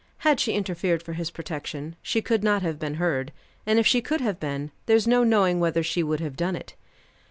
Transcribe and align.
Had 0.25 0.39
she 0.39 0.53
interfered 0.53 1.03
for 1.03 1.13
his 1.13 1.29
protection, 1.29 1.95
she 2.01 2.23
could 2.23 2.43
not 2.43 2.63
have 2.63 2.79
been 2.79 2.95
heard; 2.95 3.31
and 3.67 3.77
if 3.77 3.85
she 3.85 4.01
could 4.01 4.19
have 4.19 4.39
been, 4.39 4.71
there's 4.87 5.05
no 5.05 5.23
knowing 5.23 5.59
whether 5.59 5.83
she 5.83 6.01
would 6.01 6.21
have 6.21 6.35
done 6.35 6.55
it. 6.55 6.73